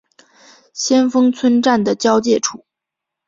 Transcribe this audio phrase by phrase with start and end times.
[0.73, 2.65] 先锋村站的交界处。